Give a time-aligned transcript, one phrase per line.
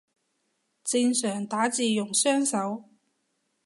[0.83, 2.85] 正常打字用雙手